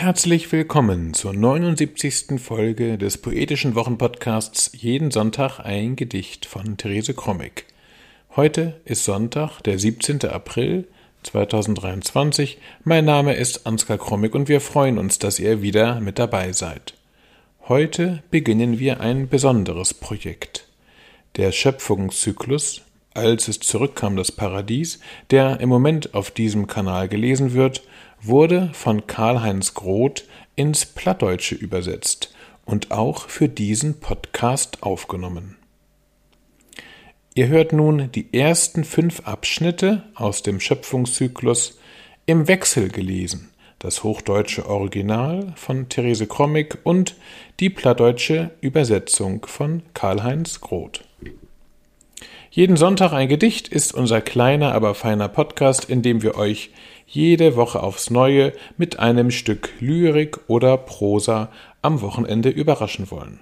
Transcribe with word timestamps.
Herzlich 0.00 0.50
willkommen 0.50 1.12
zur 1.12 1.34
79. 1.34 2.40
Folge 2.40 2.96
des 2.96 3.18
poetischen 3.18 3.74
Wochenpodcasts 3.74 4.70
Jeden 4.72 5.10
Sonntag 5.10 5.60
ein 5.60 5.94
Gedicht 5.94 6.46
von 6.46 6.78
Therese 6.78 7.12
Krommig. 7.12 7.66
Heute 8.34 8.80
ist 8.86 9.04
Sonntag, 9.04 9.60
der 9.60 9.78
17. 9.78 10.24
April 10.24 10.88
2023. 11.24 12.56
Mein 12.82 13.04
Name 13.04 13.34
ist 13.34 13.66
Ansgar 13.66 13.98
Krommig 13.98 14.34
und 14.34 14.48
wir 14.48 14.62
freuen 14.62 14.96
uns, 14.96 15.18
dass 15.18 15.38
ihr 15.38 15.60
wieder 15.60 16.00
mit 16.00 16.18
dabei 16.18 16.52
seid. 16.52 16.94
Heute 17.68 18.22
beginnen 18.30 18.78
wir 18.78 19.00
ein 19.00 19.28
besonderes 19.28 19.92
Projekt. 19.92 20.66
Der 21.36 21.52
Schöpfungszyklus 21.52 22.80
Als 23.12 23.48
es 23.48 23.60
zurückkam 23.60 24.16
das 24.16 24.32
Paradies, 24.32 25.00
der 25.30 25.60
im 25.60 25.68
Moment 25.68 26.14
auf 26.14 26.30
diesem 26.30 26.68
Kanal 26.68 27.06
gelesen 27.08 27.52
wird, 27.52 27.82
wurde 28.22 28.70
von 28.72 29.06
Karl-Heinz 29.06 29.74
Groth 29.74 30.24
ins 30.56 30.86
Plattdeutsche 30.86 31.54
übersetzt 31.54 32.34
und 32.64 32.90
auch 32.90 33.28
für 33.28 33.48
diesen 33.48 34.00
Podcast 34.00 34.82
aufgenommen. 34.82 35.56
Ihr 37.34 37.48
hört 37.48 37.72
nun 37.72 38.10
die 38.12 38.34
ersten 38.34 38.84
fünf 38.84 39.20
Abschnitte 39.26 40.02
aus 40.14 40.42
dem 40.42 40.60
Schöpfungszyklus 40.60 41.78
im 42.26 42.48
Wechsel 42.48 42.88
gelesen, 42.88 43.50
das 43.78 44.02
hochdeutsche 44.02 44.66
Original 44.66 45.52
von 45.56 45.88
Therese 45.88 46.26
Krommig 46.26 46.78
und 46.84 47.16
die 47.60 47.70
plattdeutsche 47.70 48.50
Übersetzung 48.60 49.46
von 49.46 49.82
Karl-Heinz 49.94 50.60
Groth. 50.60 51.02
Jeden 52.52 52.76
Sonntag 52.76 53.12
ein 53.12 53.28
Gedicht 53.28 53.68
ist 53.68 53.94
unser 53.94 54.20
kleiner, 54.20 54.72
aber 54.72 54.96
feiner 54.96 55.28
Podcast, 55.28 55.84
in 55.84 56.02
dem 56.02 56.22
wir 56.22 56.34
euch 56.34 56.70
jede 57.10 57.56
Woche 57.56 57.82
aufs 57.82 58.08
Neue 58.10 58.52
mit 58.76 59.00
einem 59.00 59.32
Stück 59.32 59.70
Lyrik 59.80 60.38
oder 60.46 60.76
Prosa 60.76 61.50
am 61.82 62.00
Wochenende 62.02 62.50
überraschen 62.50 63.10
wollen. 63.10 63.40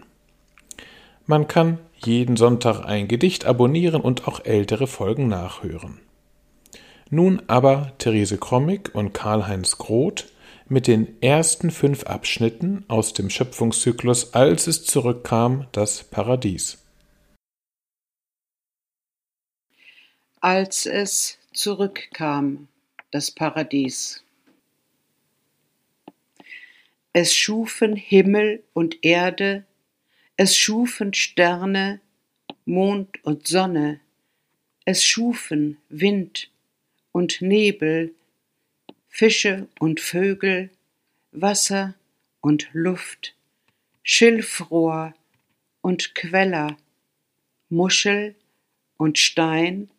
Man 1.27 1.49
kann 1.49 1.79
jeden 1.97 2.39
Sonntag 2.39 2.87
ein 2.87 3.09
Gedicht 3.09 3.45
abonnieren 3.45 4.01
und 4.01 4.27
auch 4.27 4.43
ältere 4.45 4.87
Folgen 4.87 5.29
nachhören. 5.29 6.01
Nun 7.11 7.43
aber 7.47 7.93
Therese 7.99 8.39
Krommig 8.39 8.95
und 8.95 9.13
Karl-Heinz 9.13 9.77
Groth 9.77 10.27
mit 10.67 10.87
den 10.87 11.21
ersten 11.23 11.71
fünf 11.71 12.05
Abschnitten 12.05 12.87
aus 12.89 13.13
dem 13.13 13.29
Schöpfungszyklus 13.29 14.33
Als 14.33 14.67
es 14.67 14.85
zurückkam, 14.85 15.67
das 15.73 16.05
Paradies. 16.05 16.79
Als 20.41 20.87
es 20.87 21.39
zurückkam 21.53 22.69
das 23.11 23.31
Paradies. 23.31 24.23
Es 27.13 27.35
schufen 27.35 27.97
Himmel 27.97 28.63
und 28.75 29.05
Erde, 29.05 29.65
es 30.37 30.57
schufen 30.57 31.15
Sterne, 31.15 32.01
Mond 32.65 33.25
und 33.25 33.47
Sonne, 33.47 34.01
es 34.85 35.03
schufen 35.05 35.79
Wind 35.89 36.51
und 37.13 37.41
Nebel, 37.41 38.15
Fische 39.09 39.69
und 39.81 40.01
Vögel, 40.01 40.71
Wasser 41.33 41.95
und 42.41 42.69
Luft, 42.73 43.35
Schilfrohr 44.03 45.15
und 45.81 46.15
Queller, 46.15 46.77
Muschel 47.71 48.37
und 48.97 49.19
Stein, 49.19 49.91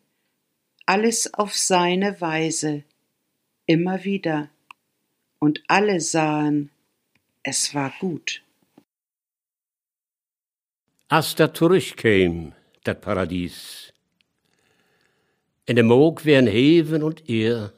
alles 0.86 1.34
auf 1.34 1.56
seine 1.56 2.20
Weise 2.20 2.84
immer 3.70 4.02
wieder, 4.02 4.50
und 5.38 5.62
alle 5.68 6.00
sahen, 6.00 6.70
es 7.44 7.72
war 7.72 7.92
gut. 8.00 8.42
Als 11.08 11.34
dat 11.36 11.54
terugkwam, 11.54 12.52
dat 12.82 13.00
Paradies, 13.00 13.92
in 15.66 15.76
dem 15.76 15.86
Moog 15.86 16.24
wären 16.24 16.48
Heven 16.48 17.02
und 17.04 17.28
Ehr, 17.28 17.72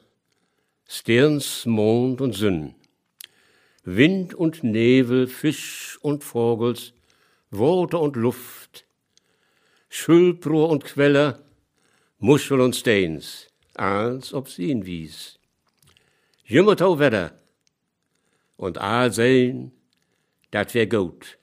Sterns, 0.87 1.65
Mond 1.67 2.21
und 2.21 2.33
Sünn, 2.33 2.73
Wind 3.83 4.33
und 4.33 4.63
Nebel, 4.63 5.27
Fisch 5.27 5.99
und 6.01 6.23
Vogels, 6.23 6.93
Worte 7.51 7.99
und 7.99 8.15
Luft, 8.15 8.85
Schülprohr 9.89 10.69
und 10.69 10.85
Queller, 10.85 11.39
Muschel 12.17 12.61
und 12.61 12.75
Steins, 12.75 13.47
als 13.75 14.33
ob 14.33 14.49
sie 14.49 14.71
ihn 14.71 14.87
wies. 14.87 15.39
Jummertau 16.45 16.99
wedder. 16.99 17.39
Und 18.57 18.77
all 18.77 19.13
sehen, 19.13 19.71
dat 20.51 20.73
wär 20.73 20.87
gut. 20.87 21.37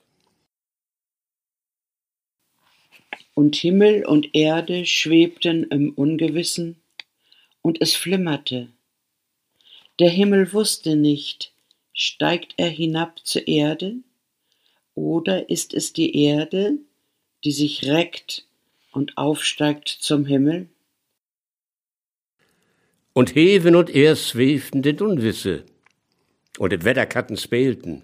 Und 3.33 3.55
Himmel 3.55 4.05
und 4.05 4.35
Erde 4.35 4.85
schwebten 4.85 5.63
im 5.63 5.93
Ungewissen, 5.93 6.81
und 7.63 7.81
es 7.81 7.95
flimmerte. 7.95 8.69
Der 9.99 10.09
Himmel 10.09 10.53
wusste 10.53 10.95
nicht, 10.95 11.51
steigt 11.93 12.53
er 12.57 12.69
hinab 12.69 13.25
zur 13.25 13.47
Erde, 13.47 13.97
oder 14.93 15.49
ist 15.49 15.73
es 15.73 15.93
die 15.93 16.15
Erde, 16.15 16.77
die 17.43 17.51
sich 17.51 17.85
reckt 17.85 18.45
und 18.91 19.17
aufsteigt 19.17 19.87
zum 19.87 20.25
Himmel? 20.25 20.69
Und 23.13 23.35
Heven 23.35 23.75
und 23.75 23.89
er 23.89 24.15
schweften 24.15 24.81
den 24.81 24.99
Unwisse, 25.01 25.65
und 26.57 26.71
et 26.71 26.85
Wetterkatten 26.85 27.37
spielten. 27.37 28.03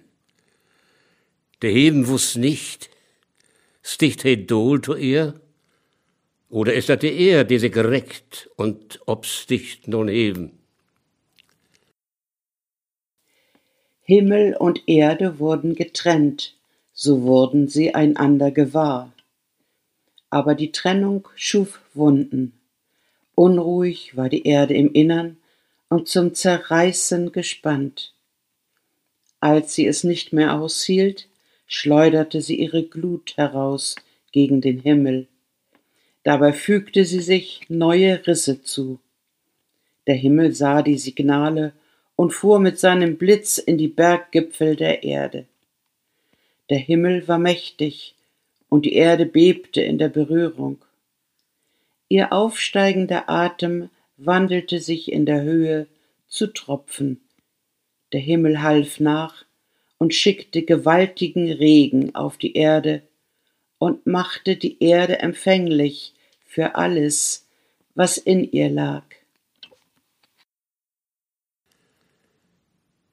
Der 1.62 1.72
Heven 1.72 2.08
wuss 2.08 2.36
nicht, 2.36 2.90
sticht 3.82 4.24
he 4.24 4.46
Dol 4.46 4.82
to 4.82 4.96
er, 4.96 5.34
oder 6.50 6.74
ist 6.74 6.90
das 6.90 7.00
der 7.00 7.14
er, 7.14 7.44
der 7.44 7.60
sich 7.60 7.76
reckt 7.76 8.50
und 8.56 9.00
obsticht 9.06 9.88
nun 9.88 10.08
Heven? 10.08 10.58
Himmel 14.02 14.56
und 14.56 14.88
Erde 14.88 15.40
wurden 15.40 15.76
getrennt, 15.76 16.58
so 16.94 17.24
wurden 17.24 17.68
sie 17.68 17.94
einander 17.94 18.52
gewahr. 18.52 19.14
Aber 20.30 20.56
die 20.56 20.72
Trennung 20.72 21.28
schuf 21.36 21.82
Wunden. 21.94 22.57
Unruhig 23.40 24.18
war 24.18 24.30
die 24.30 24.48
Erde 24.48 24.74
im 24.74 24.92
Innern 24.94 25.38
und 25.90 26.08
zum 26.08 26.34
Zerreißen 26.34 27.32
gespannt. 27.32 28.16
Als 29.40 29.76
sie 29.76 29.86
es 29.86 30.04
nicht 30.04 30.34
mehr 30.34 30.56
aushielt, 30.56 31.28
schleuderte 31.68 32.42
sie 32.42 32.60
ihre 32.60 32.82
Glut 32.82 33.38
heraus 33.38 33.96
gegen 34.32 34.60
den 34.60 34.80
Himmel. 34.80 35.28
Dabei 36.24 36.52
fügte 36.52 37.06
sie 37.06 37.20
sich 37.20 37.62
neue 37.70 38.26
Risse 38.26 38.64
zu. 38.64 39.00
Der 40.08 40.16
Himmel 40.16 40.56
sah 40.56 40.82
die 40.82 40.98
Signale 40.98 41.74
und 42.16 42.32
fuhr 42.32 42.60
mit 42.60 42.80
seinem 42.80 43.18
Blitz 43.18 43.60
in 43.60 43.78
die 43.78 43.88
Berggipfel 43.88 44.76
der 44.76 45.04
Erde. 45.04 45.46
Der 46.72 46.80
Himmel 46.80 47.28
war 47.28 47.38
mächtig 47.38 48.16
und 48.68 48.86
die 48.86 48.96
Erde 48.96 49.28
bebte 49.28 49.84
in 49.84 50.00
der 50.00 50.10
Berührung. 50.10 50.80
Ihr 52.10 52.32
aufsteigender 52.32 53.30
Atem 53.30 53.90
wandelte 54.18 54.80
sich 54.80 55.12
in 55.12 55.26
der 55.26 55.42
Höhe 55.42 55.88
zu 56.28 56.48
Tropfen. 56.48 57.22
Der 58.14 58.22
Himmel 58.22 58.62
half 58.62 59.00
nach 59.00 59.46
und 59.98 60.14
schickte 60.14 60.64
gewaltigen 60.64 61.52
Regen 61.52 62.16
auf 62.16 62.38
die 62.38 62.54
Erde 62.54 63.04
und 63.78 64.08
machte 64.08 64.56
die 64.56 64.82
Erde 64.82 65.20
empfänglich 65.20 66.14
für 66.46 66.76
alles, 66.76 67.48
was 67.96 68.18
in 68.18 68.50
ihr 68.52 68.70
lag. 68.70 69.04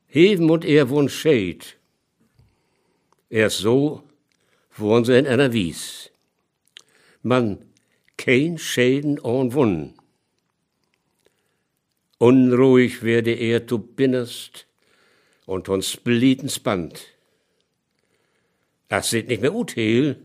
Heven 0.07 0.49
und 0.49 0.65
wohn 0.65 1.09
scheid. 1.09 1.77
Erst 3.29 3.59
so 3.59 4.05
wohnen 4.77 5.05
sie 5.05 5.19
in 5.19 5.27
einer 5.27 5.53
Wies. 5.53 6.11
Man 7.23 7.59
kein 8.17 8.59
Schäden 8.59 9.19
und 9.19 9.55
Wunden. 9.55 9.95
Unruhig 12.19 13.03
werde 13.03 13.33
er, 13.33 13.61
du 13.61 13.79
binnest, 13.79 14.67
und 15.47 15.69
uns 15.69 15.97
blietens 15.97 16.59
Band. 16.59 17.07
Das 18.89 19.11
sieht 19.11 19.29
nicht 19.29 19.43
mehr 19.43 19.55
ut 19.55 19.77
heil, 19.77 20.21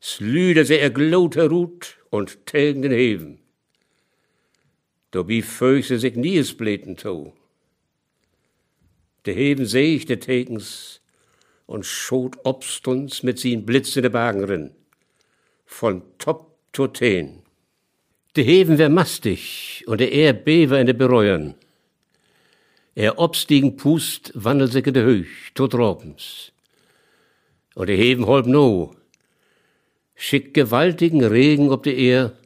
slüde 0.00 0.64
se 0.64 0.78
er 0.78 0.90
glote 0.90 1.50
Rut 1.50 1.98
und 2.10 2.46
tegen 2.46 2.82
den 2.82 2.92
Heven. 2.92 3.38
Dobi 5.10 5.42
föse 5.42 5.98
sich 5.98 6.14
nies 6.14 6.56
bleten 6.56 6.96
to. 6.96 7.34
De 9.26 9.34
Heven 9.34 9.66
seh 9.66 9.96
ich 9.96 10.06
de 10.06 10.16
Tekens 10.16 11.00
und 11.66 11.84
schot 11.84 12.38
obstuns 12.44 13.22
mit 13.22 13.38
sin 13.38 13.66
blitzende 13.66 14.10
Bagen 14.10 14.72
Von 15.66 16.02
Top 16.18 16.49
Toten. 16.72 17.42
De 18.36 18.44
Heven 18.44 18.78
wär 18.78 18.88
mastig 18.88 19.84
und 19.86 19.98
der 19.98 20.12
er 20.12 20.32
bever 20.32 20.78
in 20.78 20.86
de 20.86 20.94
Bereuern. 20.94 21.54
Er 22.94 23.18
obstiegen 23.18 23.76
Pust 23.76 24.32
wandelsäcke 24.34 24.92
de 24.92 25.02
Höch, 25.02 25.52
tot 25.54 25.74
Robens. 25.74 26.52
Und 27.74 27.88
er 27.88 27.96
heben 27.96 28.26
holb 28.26 28.46
no, 28.46 28.94
schick 30.14 30.54
gewaltigen 30.54 31.24
Regen 31.24 31.70
ob 31.70 31.82
de 31.82 31.94
Ehr 31.94 32.36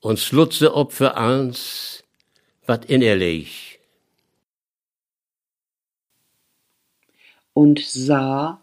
und 0.00 0.18
slutze 0.18 0.74
ob 0.74 0.92
für 0.92 1.16
eins, 1.16 2.04
wat 2.66 2.84
in 2.86 3.02
er 3.02 3.16
leg. 3.16 3.48
Und 7.52 7.80
sah, 7.80 8.60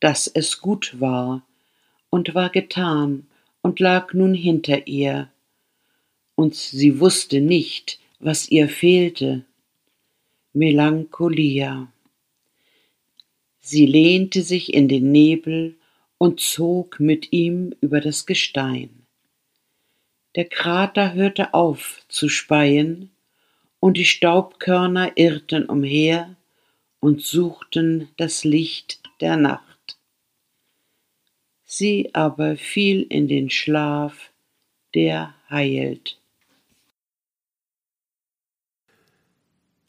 dass 0.00 0.26
es 0.26 0.60
gut 0.60 1.00
war, 1.00 1.46
und 2.10 2.34
war 2.34 2.50
getan, 2.50 3.26
und 3.66 3.80
lag 3.80 4.14
nun 4.14 4.32
hinter 4.32 4.86
ihr, 4.86 5.28
und 6.36 6.54
sie 6.54 7.00
wusste 7.00 7.40
nicht, 7.40 7.98
was 8.20 8.48
ihr 8.48 8.68
fehlte. 8.68 9.44
Melancholia. 10.52 11.90
Sie 13.58 13.86
lehnte 13.86 14.42
sich 14.42 14.72
in 14.72 14.86
den 14.86 15.10
Nebel 15.10 15.74
und 16.16 16.38
zog 16.38 17.00
mit 17.00 17.32
ihm 17.32 17.74
über 17.80 18.00
das 18.00 18.24
Gestein. 18.24 18.90
Der 20.36 20.44
Krater 20.44 21.14
hörte 21.14 21.52
auf 21.52 22.04
zu 22.06 22.28
speien, 22.28 23.10
und 23.80 23.96
die 23.96 24.04
Staubkörner 24.04 25.10
irrten 25.16 25.66
umher 25.66 26.36
und 27.00 27.20
suchten 27.20 28.10
das 28.16 28.44
Licht 28.44 29.00
der 29.20 29.36
Nacht. 29.36 29.65
Sie 31.68 32.14
aber 32.14 32.56
fiel 32.56 33.02
in 33.10 33.26
den 33.26 33.50
Schlaf, 33.50 34.30
der 34.94 35.34
heilt. 35.50 36.16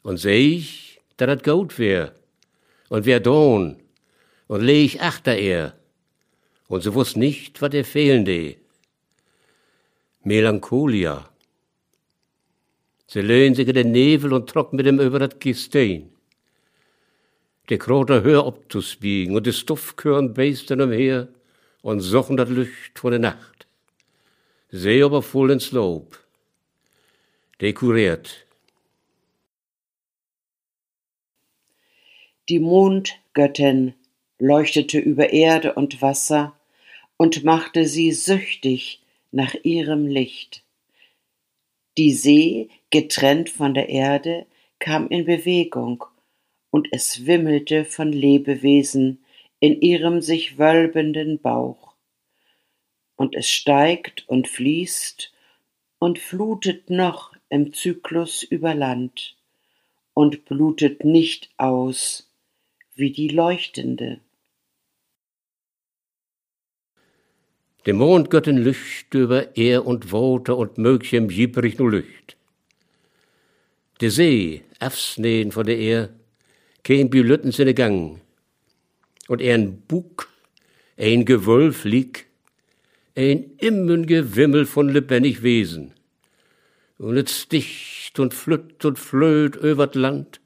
Und 0.02 0.16
seh 0.16 0.56
ich, 0.56 1.00
da 1.16 1.26
dat 1.26 1.44
gut 1.44 1.78
wär, 1.78 2.14
und 2.88 3.06
wär 3.06 3.20
don, 3.20 3.76
und 4.48 4.62
leh 4.62 4.84
ich 4.84 5.00
achter 5.00 5.36
er, 5.36 5.78
und 6.66 6.82
sie 6.82 6.94
wusst 6.94 7.16
nicht, 7.16 7.62
wat 7.62 7.74
er 7.74 7.84
fehlen 7.84 8.24
de. 8.24 8.56
Melancholia. 10.24 11.30
Sie 13.06 13.20
löhn 13.20 13.54
sich 13.54 13.68
in 13.68 13.74
den 13.74 13.92
Nebel 13.92 14.32
und 14.32 14.50
trock 14.50 14.72
mit 14.72 14.84
dem 14.84 14.98
über 14.98 15.20
dat 15.20 15.40
Gestein. 15.40 16.10
Der 17.68 17.78
Kroter 17.78 18.22
hör 18.22 18.46
ob 18.46 18.70
zu 18.72 18.82
spiegen 18.82 19.36
und 19.36 19.46
die 19.46 19.52
Stoffkörn 19.52 20.34
beisten 20.34 20.80
umher 20.80 21.28
und 21.82 22.00
suchen 22.00 22.36
dat 22.36 22.48
Licht 22.48 22.98
vor 22.98 23.10
der 23.10 23.20
Nacht. 23.20 23.66
Seh 24.70 25.02
aber 25.02 25.22
voll 25.22 25.50
ins 25.50 25.72
Lob. 25.72 26.18
Dekuriert. 27.60 28.46
Die 32.48 32.60
Mondgöttin 32.60 33.94
leuchtete 34.38 34.98
über 34.98 35.32
Erde 35.32 35.74
und 35.74 36.00
Wasser 36.00 36.54
und 37.16 37.44
machte 37.44 37.86
sie 37.86 38.12
süchtig 38.12 39.02
nach 39.32 39.54
ihrem 39.64 40.06
Licht. 40.06 40.62
Die 41.98 42.12
See, 42.12 42.68
getrennt 42.90 43.50
von 43.50 43.74
der 43.74 43.88
Erde, 43.88 44.46
kam 44.78 45.08
in 45.08 45.24
Bewegung, 45.24 46.04
und 46.70 46.88
es 46.92 47.26
wimmelte 47.26 47.84
von 47.84 48.12
Lebewesen 48.12 49.18
in 49.60 49.80
ihrem 49.80 50.20
sich 50.20 50.58
wölbenden 50.58 51.40
Bauch. 51.40 51.94
Und 53.16 53.34
es 53.34 53.48
steigt 53.48 54.28
und 54.28 54.46
fließt 54.46 55.32
und 55.98 56.18
flutet 56.18 56.90
noch 56.90 57.34
im 57.48 57.72
Zyklus 57.72 58.42
über 58.42 58.74
Land 58.74 59.36
und 60.14 60.44
blutet 60.44 61.04
nicht 61.04 61.50
aus 61.56 62.30
wie 62.94 63.12
die 63.12 63.28
Leuchtende. 63.28 64.20
De 67.86 67.94
Mondgöttin 67.94 68.58
lücht 68.58 69.14
über 69.14 69.56
Er 69.56 69.86
und 69.86 70.12
Woter 70.12 70.56
und 70.56 70.76
Mögchem 70.78 71.30
jibrig 71.30 71.78
nu 71.78 71.88
lücht. 71.88 72.36
De 74.00 74.10
See, 74.10 74.62
afsneen 74.78 75.52
von 75.52 75.64
der 75.64 75.78
Er, 75.78 76.10
kein 76.84 77.08
Bülütten 77.08 77.50
sinne 77.50 77.74
Gang. 77.74 78.20
Und 79.28 79.40
ein 79.40 79.82
Bug, 79.82 80.28
ein 80.96 81.24
Gewölf 81.24 81.84
lieg, 81.84 82.26
ein 83.16 83.52
immen 83.58 84.06
Gewimmel 84.06 84.66
von 84.66 84.88
lebendig 84.88 85.42
Wesen. 85.42 85.94
Und 86.98 87.16
et 87.16 87.30
sticht 87.30 88.18
und 88.18 88.34
flütt 88.34 88.84
und 88.84 88.98
flöht 88.98 89.54
übert 89.54 89.94
Land. 89.94 90.40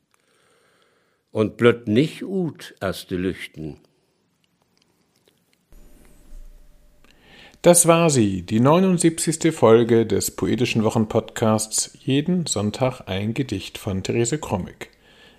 Und 1.31 1.56
blöd 1.56 1.88
nicht 1.88 2.23
ut 2.25 2.75
as 2.81 3.06
de 3.06 3.17
Lüchten. 3.17 3.79
Das 7.62 7.87
war 7.87 8.11
sie, 8.11 8.43
die 8.43 8.58
79. 8.58 9.55
Folge 9.55 10.05
des 10.05 10.32
Poetischen 10.32 10.82
Wochenpodcasts 10.82 11.96
Jeden 12.05 12.46
Sonntag 12.46 13.02
ein 13.06 13.34
Gedicht 13.34 13.79
von 13.79 14.02
Therese 14.02 14.38
Krommig. 14.38 14.90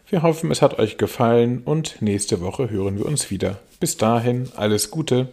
Wir 0.08 0.22
hoffen, 0.22 0.52
es 0.52 0.62
hat 0.62 0.80
euch 0.80 0.98
gefallen 0.98 1.62
und 1.64 2.02
nächste 2.02 2.42
Woche 2.42 2.70
hören 2.70 2.98
wir 2.98 3.06
uns 3.06 3.32
wieder. 3.32 3.60
Bis 3.80 3.98
dahin, 3.98 4.50
alles 4.56 4.92
Gute. 4.92 5.30